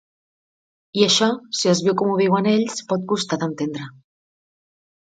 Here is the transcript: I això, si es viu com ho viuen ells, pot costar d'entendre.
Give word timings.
I 1.01 1.05
això, 1.07 1.27
si 1.59 1.71
es 1.75 1.83
viu 1.89 1.97
com 2.03 2.15
ho 2.15 2.17
viuen 2.23 2.51
ells, 2.55 2.83
pot 2.95 3.07
costar 3.15 3.43
d'entendre. 3.45 3.89